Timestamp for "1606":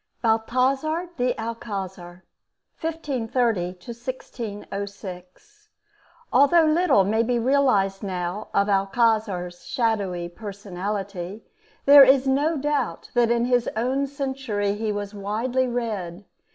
3.79-5.69